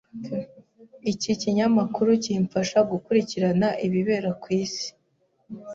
[1.11, 4.87] Iki kinyamakuru kimfasha gukurikirana ibibera ku isi.